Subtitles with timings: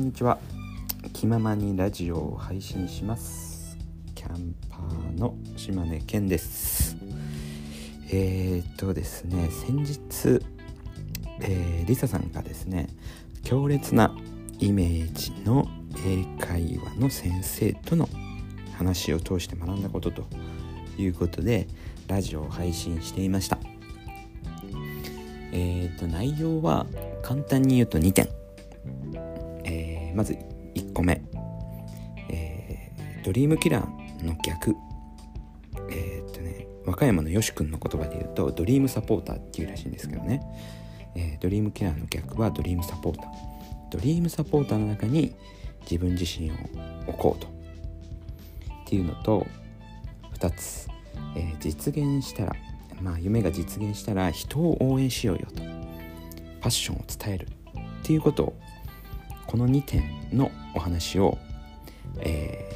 [0.00, 0.38] んにちは。
[1.12, 3.76] 気ままにラジオを配信します。
[4.14, 6.96] キャンパーの島根健です。
[8.10, 10.42] えー、っとですね先日、
[11.42, 12.88] えー、リサさんがですね
[13.44, 14.16] 強烈な
[14.58, 15.68] イメージの
[16.06, 18.08] 英会話の先生との
[18.78, 20.24] 話を通して学んだことと
[20.96, 21.68] いうことで
[22.08, 23.58] ラジオを配信していました。
[25.52, 26.86] えー、と内容は
[27.22, 28.28] 簡単に言うと2点、
[30.14, 30.34] まず
[30.74, 31.22] 1個目、
[32.28, 34.74] えー、ドリームキラーの逆。
[35.90, 40.40] えっとね和歌山のよし君の言葉で言うとドリームサポーターっていうらしいんですけどね、
[41.14, 43.26] えドリームキラーの逆はドリームサポーター。
[43.90, 45.34] ドリームサポーターの中に
[45.82, 46.54] 自分自身を
[47.08, 47.48] 置こうと。
[47.48, 47.50] っ
[48.86, 49.46] ていうのと
[50.38, 50.88] 2つ、
[51.36, 52.52] え実現したら
[53.02, 55.62] まあ、夢が実現したら人を応援しようよと。
[56.60, 57.48] パッションを伝える。
[58.02, 58.60] っていうことを
[59.50, 61.36] この2点のお話を、
[62.20, 62.70] え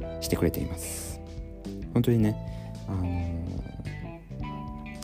[0.00, 1.20] ー、してくれています。
[1.92, 2.36] 本当にね、
[2.88, 3.44] あのー、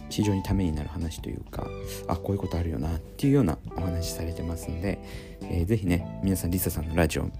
[0.08, 1.68] 非常にためになる話というか
[2.08, 4.98] あこういうことあるよなっていうようなお話されてますんで、
[5.42, 7.30] えー、ぜひね皆さんリサさんのラジオ、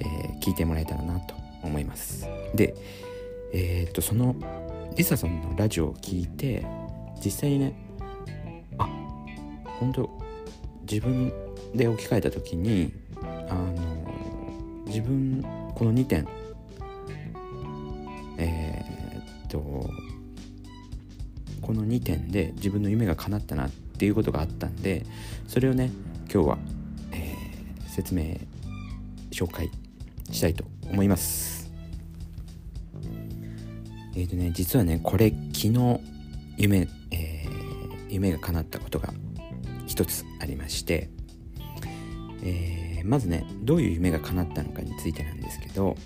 [0.00, 2.26] えー、聞いてもらえたらなと思います。
[2.56, 2.74] で
[3.52, 4.34] え、っとその
[4.96, 6.66] リサさんのラジオを聞いて
[7.24, 7.74] 実際にね
[8.78, 8.88] あ
[9.78, 10.10] 本当
[10.90, 11.32] 自分
[11.74, 12.92] で置き換えた時に
[13.48, 15.42] あの自分
[15.74, 16.26] この2点
[18.38, 19.58] えー、っと
[21.60, 25.04] この2点で自分の夢が叶ったなっていうことがあったんで
[25.48, 25.90] それをね
[26.32, 26.58] 今日は、
[27.12, 28.36] えー、説明
[29.30, 29.70] 紹介
[30.30, 31.72] したいと思います。
[34.16, 36.00] えっ、ー、とね実はねこれ昨日
[36.56, 39.12] 夢、えー、夢が叶ったことが
[39.86, 41.08] 一つありまして、
[42.44, 45.96] えー、まずねどういう夢が叶ったのかについてなんですけど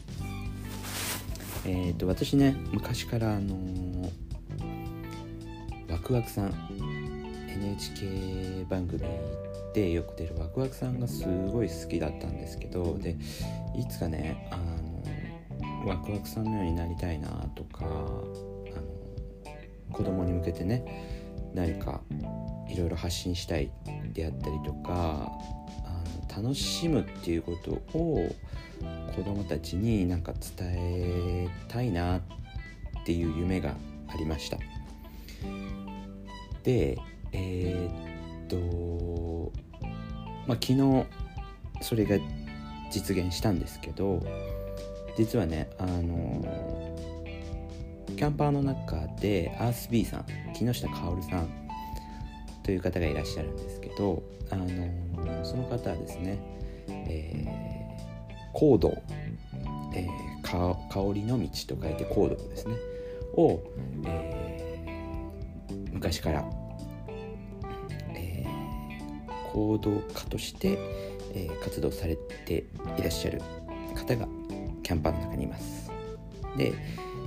[1.66, 4.10] え、ー、と私ね昔からあのー、
[5.90, 6.54] ワクワクさん
[7.50, 9.02] NHK 番組
[9.74, 13.16] でよく出るワクワクさんがすごい好きだったんですけどで
[13.76, 18.34] いつかねあのワクワクさんのようになりたいなとかあの
[19.92, 22.00] 子供に向けてね何か
[22.68, 23.70] いろいろ発信したい
[24.12, 25.32] であったりとか
[26.34, 28.34] 楽しむっていうことを
[29.14, 32.22] 子供たちになんか伝えたいなっ
[33.04, 33.74] ていう夢が
[34.08, 34.58] ありました。
[36.62, 36.98] で
[37.32, 39.52] えー、っと
[40.46, 41.06] まあ昨日
[41.80, 42.16] それが
[42.90, 44.22] 実現したんですけど
[45.16, 46.96] 実はねあの
[48.16, 51.67] キャンパーの中でアース B さん木下薫さん
[52.68, 54.66] という方がいらっしゃるんですけどあの
[55.42, 56.38] その方はですね、
[56.86, 58.94] えー、コード、
[59.94, 62.76] えー、か香りの道と書いてコードですね
[63.38, 63.58] を、
[64.04, 66.44] えー、昔から、
[68.10, 70.78] えー、行動家として、
[71.34, 72.66] えー、活動されて
[72.98, 73.40] いらっしゃる
[73.94, 74.28] 方が
[74.82, 75.90] キャンパーの中にいます。
[76.58, 76.74] で、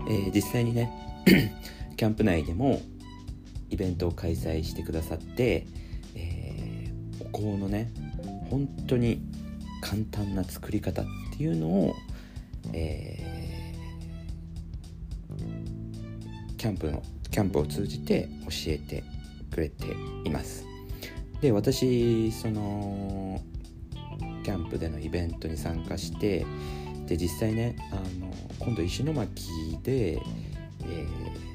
[0.07, 0.91] えー、実際にね
[1.97, 2.80] キャンプ内でも
[3.72, 5.66] イベントを開催してくださって、
[6.16, 7.92] えー、お香のね
[8.50, 9.22] 本当に
[9.82, 11.06] 簡単な作り方っ
[11.36, 11.96] ていうのを、
[12.74, 19.04] えー、キャンプのキャンプを通じて教えて
[19.50, 19.96] くれて
[20.26, 20.66] います。
[21.42, 23.42] で私その
[24.44, 26.46] キャンプでのイベントに参加して
[27.08, 31.50] で実際ねあの今度石巻で、えー、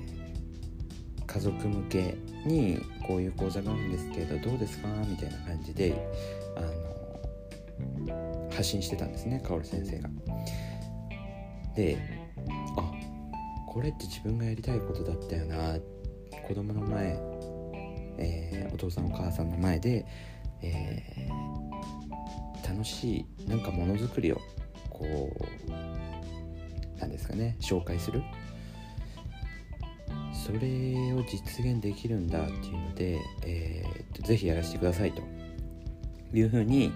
[1.36, 2.16] 家族向け
[2.46, 5.94] にこういう講座があるんですけどどうですかみたいな感じで
[6.56, 6.60] あ
[8.08, 10.08] の発信してたんですね薫先生が。
[11.74, 11.98] で
[12.78, 12.90] あ
[13.68, 15.76] これって自分がやりたいことだったよな
[16.48, 17.20] 子供の前、
[18.16, 20.06] えー、お父さんお母さんの前で、
[20.62, 24.40] えー、楽しいなんかものづくりを
[24.88, 25.04] こ
[25.68, 28.22] うなんですかね紹介する
[30.46, 30.58] それ
[31.12, 35.22] を実現できるんだっていうので、えー、ぜひやらせてくださいと。
[36.32, 36.92] いうふうに、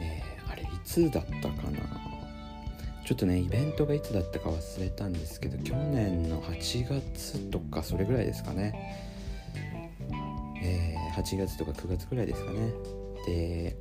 [0.00, 1.80] えー、あれいつだったかな？
[3.04, 8.98] ちょっとねイベントがいつだったか忘れたんですけど去年の8月とかそれぐらいですかね、
[10.62, 12.72] えー、8月とか9月ぐらいですかね。
[13.26, 13.76] で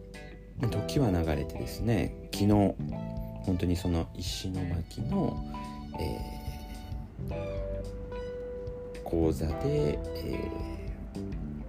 [0.71, 5.43] 時は流れてですね昨日本当にその石巻の、
[5.99, 7.64] えー、
[9.05, 10.51] 講座で、え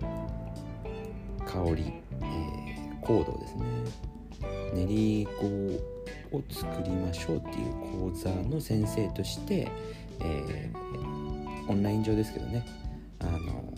[0.00, 4.06] ー、香り、えー、コードですね。
[4.74, 5.46] 練り語
[6.36, 9.68] を作りましょうっていう講座の先生として、
[10.20, 12.66] えー、オンライン上ですけどね
[13.20, 13.72] あの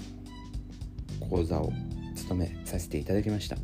[1.28, 1.72] 講座を
[2.16, 3.56] 務めさせていただきました。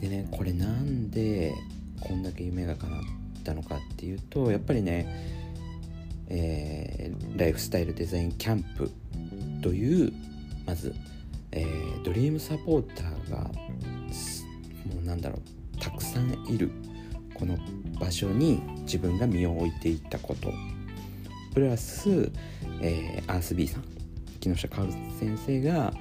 [0.00, 1.54] でねこれなんで
[2.00, 3.00] こんだけ夢が叶っ
[3.44, 5.43] たのかっていうとやっぱりね
[6.28, 8.90] えー、ライフスタイルデザインキャンプ
[9.62, 10.12] という
[10.66, 10.94] まず、
[11.52, 16.70] えー、ドリームサポーターがもうなんだろうたくさんいる
[17.34, 17.58] この
[17.98, 20.52] 場所に自分が身を置いていったこと。
[21.54, 22.32] プラス、
[22.80, 23.84] えー、アース B さん
[24.40, 25.92] 木下薫先生が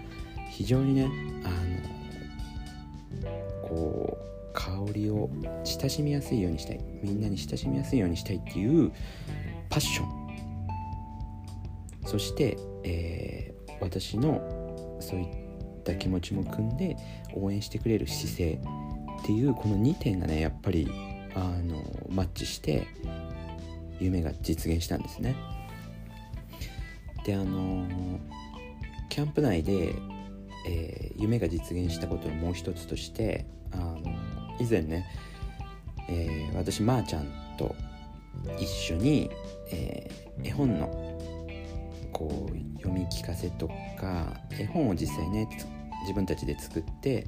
[0.50, 1.08] 非常にね
[1.44, 1.50] あ
[3.22, 5.30] のこう香りを
[5.64, 6.80] 親しみやすいようにしたい。
[7.04, 8.92] みんなに親しみやすいようにしたいっていう
[9.74, 10.08] パッション。
[12.06, 14.40] そして、えー、私の
[15.00, 15.28] そういっ
[15.84, 16.96] た気持ちも組んで
[17.34, 18.62] 応援してくれる姿勢
[19.24, 20.88] っていうこの2点がねやっぱり
[21.34, 22.86] あのマッチして
[24.00, 25.36] 夢が実現したんですね。
[27.26, 27.88] であの
[29.10, 29.96] キャンプ内で、
[30.69, 33.98] えー、夢が実現したことのもう一つとしてあの
[34.60, 35.08] 以前ね、
[36.10, 37.76] えー、私まーちゃんと
[38.60, 39.30] 一緒に、
[39.72, 41.13] えー、絵本の
[42.12, 43.68] こう読み聞かせと
[44.00, 45.48] か絵本を実際ね
[46.01, 47.25] 自分たちで作って、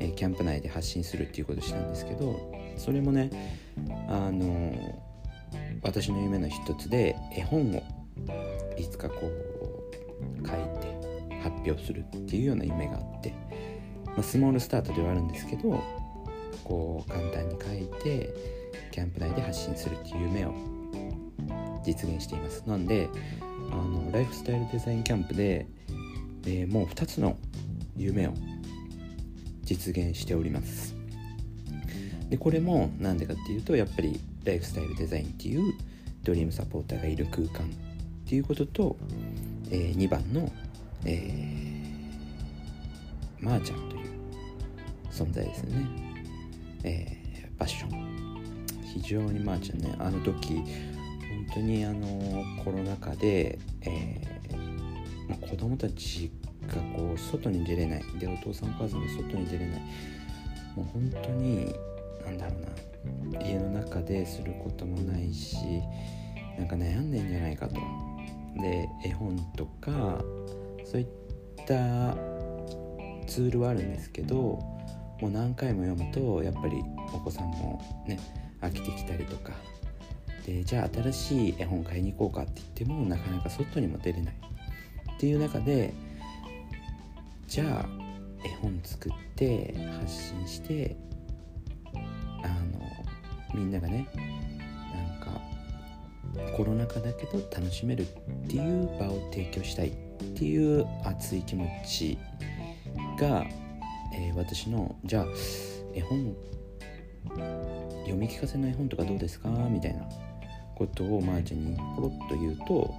[0.00, 3.30] えー、キャンプ内で発信するっていうことをしたんですけどそれもね
[4.08, 5.00] あの
[5.82, 7.82] 私の夢の一つで絵本を
[8.78, 9.30] いつかこ
[10.42, 13.34] う書いて発表するっていうような夢があって、
[14.06, 15.82] まあ、スモールスタートではあるんですけど
[16.64, 18.34] こう簡単に書いて
[18.94, 20.54] キャンプ内で発信するっていう夢を
[21.84, 22.62] 実現しています。
[22.64, 23.08] なんで
[23.72, 25.66] あのライフスタイルデザインキャンプで、
[26.46, 27.36] えー、もう2つの
[27.96, 28.34] 夢を
[29.64, 30.94] 実現しております。
[32.30, 35.74] でこれも何でかっていうとやっぱりライフスタイルデザインっていう
[36.22, 38.96] ドリームサポーターがいる空間っていうことと、
[39.72, 40.52] えー、2番の、
[41.04, 44.06] えー、まー、ちゃんという
[45.10, 45.84] 存在ですね、
[46.84, 48.33] えー、パッション。
[48.94, 50.64] 非常にまーちゃんねあの時本
[51.54, 56.30] 当にあのコロナ禍で、えーまあ、子供たち
[56.68, 58.02] がこう外に出れない。
[58.18, 59.80] でお父さんお母さんも外に出れない。
[60.76, 61.74] もう本当に
[62.24, 63.40] なんだろうな。
[63.40, 65.56] 家の中ですることもないし
[66.58, 67.74] なんか悩んでんじゃないかと。
[68.56, 70.22] で絵本とか
[70.84, 71.06] そういっ
[71.66, 72.14] た
[73.26, 74.36] ツールはあるんですけど
[75.20, 76.82] もう何回も読むとやっぱり
[77.12, 78.18] お子さんもね
[78.64, 79.52] 飽きてきたりとか。
[80.46, 84.34] でじゃあ新しい絵本買いに行こうかって言ってもなかなか外にも出れない。
[85.14, 85.94] っていう中で
[87.46, 88.04] じゃあ
[88.44, 90.96] 絵本作って発信して
[92.42, 94.08] あのみんながね
[94.92, 95.40] なんか
[96.56, 98.06] コロナ禍だけど楽しめるっ
[98.48, 99.92] ていう場を提供したいっ
[100.36, 102.18] ていう熱い気持ち
[103.18, 103.46] が、
[104.12, 105.26] えー、私のじゃあ
[105.94, 106.34] 絵本
[108.04, 109.48] 読み聞かせの絵本とかどうですか？
[109.48, 110.08] みたいな
[110.74, 112.94] ことをまーちゃんにポロッと言うと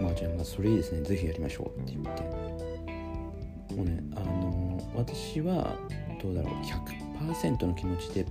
[0.00, 1.02] まーちゃんがそれいいですね。
[1.02, 2.22] ぜひやりましょうって言って。
[3.74, 5.74] もうねあのー、私は
[6.22, 6.54] どうだろう。
[7.20, 8.26] 100%の気持ちで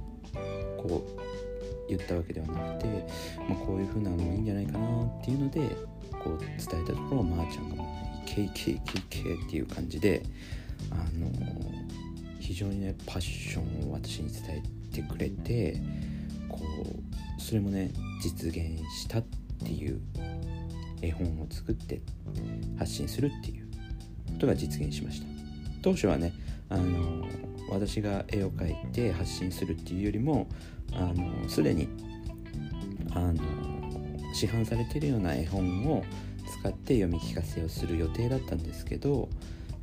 [0.77, 2.87] こう言ったわけではなくて、
[3.49, 5.59] まあ、こういう風なのもいいんじゃないかなっていうので
[6.23, 10.21] こう伝えたところまーちゃんがもうね「いけいけいけいけ」っていう感じで
[10.91, 15.81] あのー、非常にねパッションを私に伝えててくれて
[16.49, 19.25] こうそれもね実現したっ
[19.63, 19.99] ていう
[21.01, 22.01] 絵本を作って
[22.77, 23.65] 発信するっていう
[24.33, 25.27] ことが実現しました。
[25.81, 26.33] 当初はね
[26.69, 27.27] あの
[27.69, 30.47] 私が絵を描いて発信するっていうよりも
[30.93, 31.87] あのすでに
[33.13, 33.41] あの
[34.33, 36.03] 市販されてるような絵本を
[36.61, 39.29] 使って読み聞かせをする予定だったんですけど、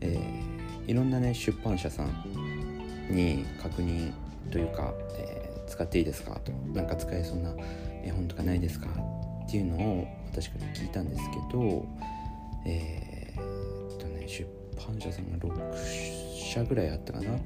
[0.01, 2.09] えー、いろんなね出版社さん
[3.11, 4.13] に確認
[4.51, 6.53] というか、えー、使っていいですかと。
[6.75, 7.55] なんか使えそうな
[8.05, 8.89] 絵本とかないですか
[9.45, 11.87] っていうのを私から聞いたんですけど
[12.67, 17.39] えー、っとね出版社さんが6社ぐらいあったかな。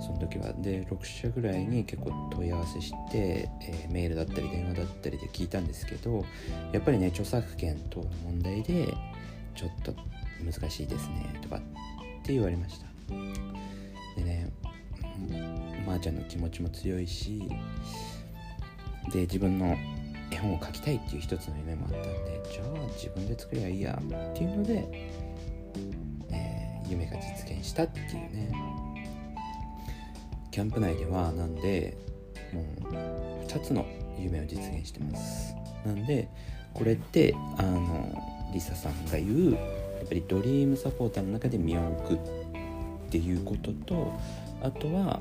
[0.00, 0.52] その時は。
[0.54, 6.24] で6社ぐらいに結構問い合わせして、えー、メールだったり電話だったりで聞いたんですけど
[6.72, 8.94] やっぱりね著作権等の問題で
[9.54, 9.94] ちょっと
[10.44, 11.60] 難しいですねとかっ
[12.22, 12.86] て言われました。
[14.16, 14.50] でね
[15.90, 17.42] まー、あ、ちゃんの気持ちも強いし
[19.12, 19.76] で自分の
[20.30, 24.88] 絵本を描きたいっていう一つの夢もあったんでじゃあ自分で作りゃいいやっていうので、
[26.30, 28.52] えー、夢が実現したっていうね。
[30.52, 31.96] キャンプ内ではなんで
[32.52, 33.86] もう2つの
[34.18, 35.54] 夢を実現してます。
[35.84, 36.28] なんで
[36.74, 39.58] これってあのリサさんが言うや
[40.04, 42.18] っぱりドリームサポーターの中で身を置くっ
[43.10, 44.12] ていうことと
[44.62, 45.20] あとは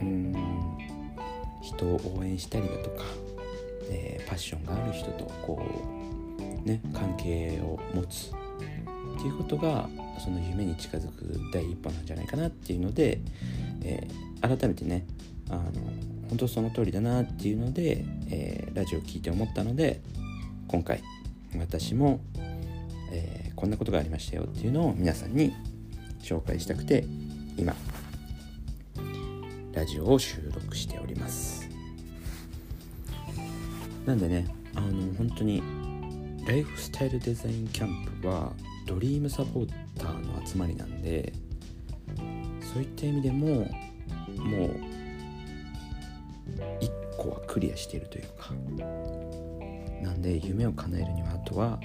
[0.00, 0.72] うん。
[1.62, 3.04] 人を応援したりだとか、
[3.88, 5.62] えー、パッションがある人とこ
[6.64, 13.20] うね関係を持つっていうことがその夢に近づく第一歩なんじゃないかなっていうので、
[13.82, 15.06] えー、改めてね
[15.48, 15.62] あの
[16.28, 20.00] 本当その通りだなっていうので、えー、ラジオを聴いて思ったので
[20.66, 21.02] 今回
[21.58, 22.20] 私も、
[23.12, 25.52] えー、こんなことがありましたよっていうのを皆さんに
[26.22, 27.04] 紹介したくて
[27.56, 27.74] 今
[29.72, 31.68] ラジオを収録しております。
[34.06, 35.62] なんでねあの本当に
[36.46, 38.52] ライフスタイルデザインキャンプは
[38.86, 41.32] ドリームサポーターの集まりなんで
[42.72, 44.80] そういった意味でももう
[46.80, 48.52] 1個はクリアしているというか
[50.02, 51.78] なんで夢を叶えるにはあとは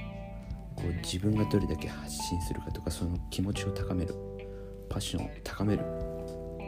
[0.75, 4.15] こう自分がどれだけ発信するかとかその気持ちを高める
[4.89, 6.16] パッションを高める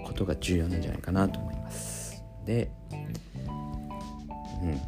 [0.10, 2.24] ことが重要なんじゃないかなと思います。
[2.46, 2.72] で
[4.62, 4.82] うん。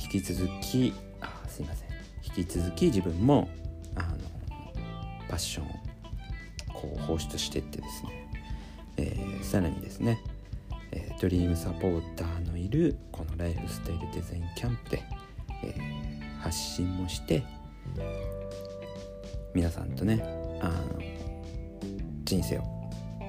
[0.00, 1.88] 引き続きあすいません。
[2.24, 3.48] 引き続き自分も
[3.96, 4.16] あの
[5.28, 5.70] パッションを
[6.72, 8.30] こう放出していってですね、
[8.96, 10.20] えー、さらにですね、
[10.92, 15.02] えー、ドリームサポーターのいるこのライフスタイルデザインキャンプで、
[15.64, 17.42] えー、発信もして
[19.52, 20.22] 皆さんとね
[20.60, 21.02] あの
[22.24, 22.62] 人生を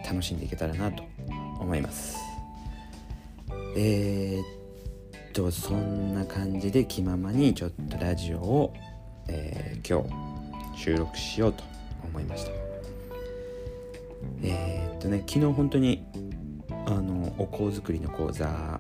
[0.06, 1.09] 楽しんでいけたらなと
[1.60, 2.18] 思います。
[3.76, 4.44] えー、
[5.30, 8.74] っとそんな感じで気ままにちょっとラジオを、
[9.28, 10.08] えー、今
[10.76, 11.64] 日収録しようと
[12.04, 12.52] 思いました。
[14.44, 16.04] えー、っとね昨日本当に
[16.86, 18.80] あのお香作りの講座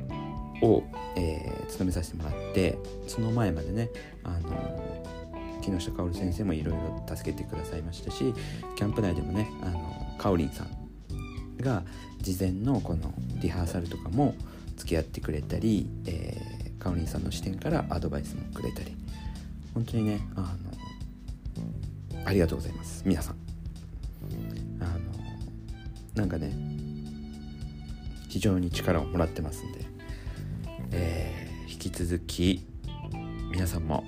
[0.62, 0.84] を、
[1.16, 3.90] えー、務めさせてもらってその前までね
[4.24, 5.04] あの
[5.62, 8.34] 木下薫先生もいろいろ助けてくださいましたし
[8.76, 10.79] キャンプ内でもねあのかおりんさん
[11.62, 11.84] が
[12.22, 14.36] 事前のこのリハーサルとかも
[14.78, 18.96] 付き合ってくれたり、えー、かおりんさんの視点からアドバイスもくれたり。
[19.74, 23.04] 本当にねあのありがとうございます。
[23.06, 23.36] 皆さん。
[24.82, 24.90] あの
[26.16, 26.52] なんかね
[28.28, 29.86] 非常に力をもらってますんで、
[30.92, 32.66] えー、引き続き
[33.52, 34.04] 皆さんも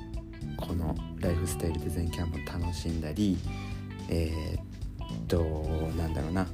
[0.57, 3.37] このライフスタイルデザインキャンプを楽しんだり
[4.09, 5.39] えー、っと
[5.97, 6.45] なんだろうな。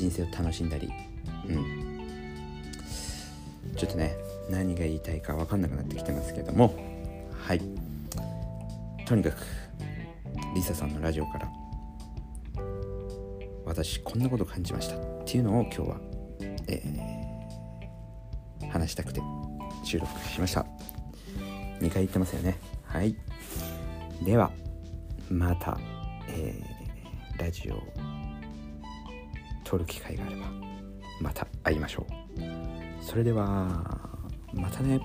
[0.00, 0.90] 人生を楽しんだり。
[1.46, 2.00] うん。
[3.76, 4.16] ちょっとね
[4.48, 6.74] 何が言いたいか分かんなくなってきてますけども。
[7.38, 7.60] はい。
[9.04, 9.36] とにかく
[10.54, 11.48] リサさんのラジオから
[13.66, 16.00] 私こんなこと感じましたっていうのを今日は、
[16.68, 19.20] えー、話したくて
[19.84, 20.64] 収録しました。
[21.80, 22.58] 2回言ってますよね。
[22.84, 23.14] はい。
[24.24, 24.50] では
[25.28, 25.78] また、
[26.28, 28.09] えー、ラジオ
[29.70, 30.46] 撮る機会があれば
[31.20, 33.04] また会いましょう。
[33.04, 33.86] それでは
[34.52, 35.00] またね。